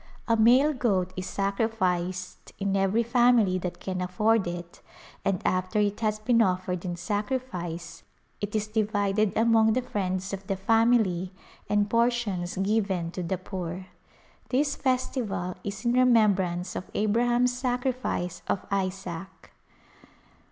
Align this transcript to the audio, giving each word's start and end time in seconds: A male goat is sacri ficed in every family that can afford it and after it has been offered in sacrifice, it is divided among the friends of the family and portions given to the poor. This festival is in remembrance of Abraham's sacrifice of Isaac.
A 0.27 0.35
male 0.35 0.73
goat 0.73 1.13
is 1.15 1.27
sacri 1.27 1.67
ficed 1.67 2.53
in 2.57 2.75
every 2.75 3.03
family 3.03 3.59
that 3.59 3.79
can 3.79 4.01
afford 4.01 4.47
it 4.47 4.81
and 5.23 5.39
after 5.45 5.77
it 5.77 5.99
has 5.99 6.17
been 6.17 6.41
offered 6.41 6.83
in 6.83 6.95
sacrifice, 6.95 8.01
it 8.41 8.55
is 8.55 8.65
divided 8.65 9.31
among 9.37 9.73
the 9.73 9.81
friends 9.83 10.33
of 10.33 10.47
the 10.47 10.55
family 10.55 11.31
and 11.69 11.87
portions 11.87 12.57
given 12.57 13.11
to 13.11 13.21
the 13.21 13.37
poor. 13.37 13.85
This 14.49 14.75
festival 14.75 15.55
is 15.63 15.85
in 15.85 15.93
remembrance 15.93 16.75
of 16.75 16.89
Abraham's 16.95 17.55
sacrifice 17.55 18.41
of 18.47 18.65
Isaac. 18.71 19.51